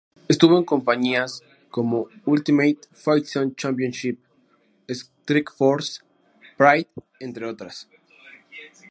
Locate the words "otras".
7.45-7.87